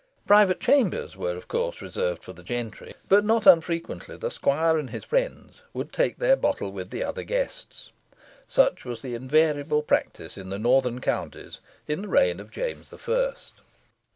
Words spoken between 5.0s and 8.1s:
friends would take their bottle with the other guests.